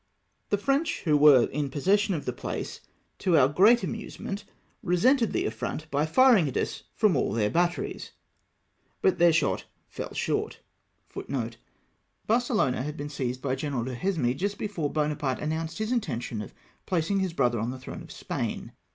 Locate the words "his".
15.77-15.91, 17.19-17.33